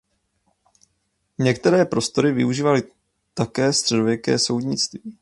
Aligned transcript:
Některé 1.39 1.85
prostory 1.85 2.31
využívalo 2.31 2.77
také 3.33 3.73
středověké 3.73 4.39
soudnictví. 4.39 5.01